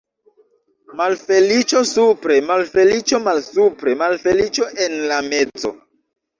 Malfeliĉo 1.01 1.83
supre, 1.91 2.39
malfeliĉo 2.49 3.21
malsupre, 3.29 3.95
malfeliĉo 4.03 4.69
en 4.89 5.01
la 5.15 5.23
mezo. 5.33 5.77